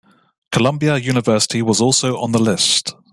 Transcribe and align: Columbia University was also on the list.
Columbia 0.51 0.97
University 0.97 1.61
was 1.61 1.79
also 1.79 2.17
on 2.17 2.31
the 2.31 2.41
list. 2.41 2.95